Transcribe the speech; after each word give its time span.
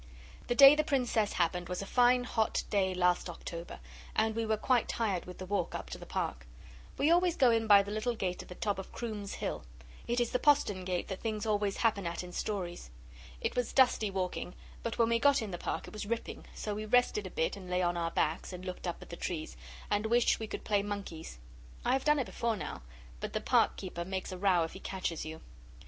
The 0.47 0.55
day 0.55 0.73
the 0.73 0.83
Princess 0.83 1.33
happened 1.33 1.69
was 1.69 1.83
a 1.83 1.85
fine, 1.85 2.23
hot 2.23 2.63
day, 2.71 2.95
last 2.95 3.29
October, 3.29 3.79
and 4.15 4.35
we 4.35 4.47
were 4.47 4.57
quite 4.57 4.87
tired 4.89 5.25
with 5.25 5.37
the 5.37 5.45
walk 5.45 5.75
up 5.75 5.91
to 5.91 5.99
the 5.99 6.07
Park. 6.07 6.47
We 6.97 7.11
always 7.11 7.35
go 7.35 7.51
in 7.51 7.67
by 7.67 7.83
the 7.83 7.91
little 7.91 8.15
gate 8.15 8.41
at 8.41 8.47
the 8.49 8.55
top 8.55 8.79
of 8.79 8.91
Croom's 8.91 9.35
Hill. 9.35 9.63
It 10.07 10.19
is 10.19 10.31
the 10.31 10.39
postern 10.39 10.85
gate 10.85 11.07
that 11.09 11.21
things 11.21 11.45
always 11.45 11.77
happen 11.77 12.07
at 12.07 12.23
in 12.23 12.31
stories. 12.31 12.89
It 13.41 13.55
was 13.55 13.73
dusty 13.73 14.09
walking, 14.09 14.55
but 14.81 14.97
when 14.97 15.09
we 15.09 15.19
got 15.19 15.39
in 15.39 15.51
the 15.51 15.59
Park 15.59 15.85
it 15.87 15.93
was 15.93 16.07
ripping, 16.07 16.45
so 16.55 16.73
we 16.73 16.85
rested 16.87 17.27
a 17.27 17.29
bit, 17.29 17.55
and 17.55 17.69
lay 17.69 17.83
on 17.83 17.95
our 17.95 18.09
backs, 18.09 18.51
and 18.51 18.65
looked 18.65 18.87
up 18.87 19.03
at 19.03 19.11
the 19.11 19.15
trees, 19.15 19.55
and 19.91 20.07
wished 20.07 20.39
we 20.39 20.47
could 20.47 20.63
play 20.63 20.81
monkeys. 20.81 21.37
I 21.85 21.93
have 21.93 22.05
done 22.05 22.17
it 22.17 22.25
before 22.25 22.55
now, 22.57 22.81
but 23.19 23.33
the 23.33 23.39
Park 23.41 23.77
keeper 23.77 24.03
makes 24.03 24.31
a 24.31 24.37
row 24.39 24.63
if 24.63 24.73
he 24.73 24.79
catches 24.79 25.25
you. 25.25 25.41